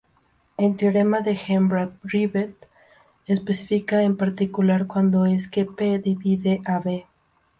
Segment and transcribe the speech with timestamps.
[0.57, 2.67] El teorema de Herbrand–Ribet
[3.27, 7.05] especifica en particular, cuando es que "p" divide a "B".